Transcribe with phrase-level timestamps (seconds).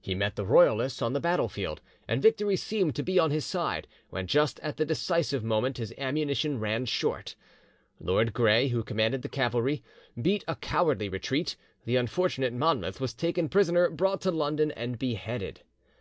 [0.00, 3.88] He met the Royalists on the battlefield, and victory seemed to be on his side,
[4.08, 7.34] when just at the decisive moment his ammunition ran short.
[7.98, 9.82] Lord Gray, who commanded the cavalry,
[10.22, 11.56] beat a cowardly retreat,
[11.86, 15.62] the unfortunate Monmouth was taken prisoner, brought to London, and beheaded.